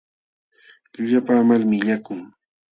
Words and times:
Llullapaamalmi 0.93 1.75
illakun. 1.79 2.21